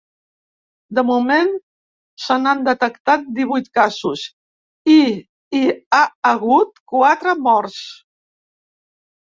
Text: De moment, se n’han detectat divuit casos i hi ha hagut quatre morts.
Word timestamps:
De 0.99 1.01
moment, 1.09 1.51
se 2.23 2.37
n’han 2.45 2.65
detectat 2.69 3.29
divuit 3.41 3.69
casos 3.81 4.25
i 4.97 4.99
hi 5.61 5.65
ha 5.99 6.03
hagut 6.33 6.85
quatre 6.97 7.41
morts. 7.51 7.81